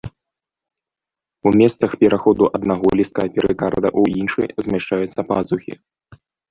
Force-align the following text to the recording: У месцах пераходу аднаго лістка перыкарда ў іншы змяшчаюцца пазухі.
У 1.49 1.51
месцах 1.59 1.91
пераходу 2.05 2.43
аднаго 2.61 2.87
лістка 3.03 3.21
перыкарда 3.39 3.89
ў 3.99 4.01
іншы 4.23 4.43
змяшчаюцца 4.69 5.21
пазухі. 5.35 5.73